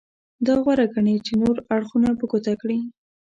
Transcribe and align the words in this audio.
دا 0.45 0.53
غوره 0.63 0.85
ګڼي 0.93 1.15
چې 1.25 1.33
نور 1.41 1.55
اړخونه 1.75 2.09
په 2.19 2.25
ګوته 2.31 2.53
کړي. 2.61 2.79